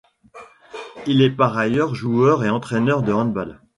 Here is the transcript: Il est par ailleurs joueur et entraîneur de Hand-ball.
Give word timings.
Il 1.05 1.21
est 1.21 1.29
par 1.29 1.55
ailleurs 1.55 1.93
joueur 1.93 2.43
et 2.43 2.49
entraîneur 2.49 3.03
de 3.03 3.13
Hand-ball. 3.13 3.61